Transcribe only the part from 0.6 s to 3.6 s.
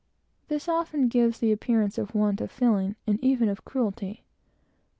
often gives an appearance of want of feeling, and even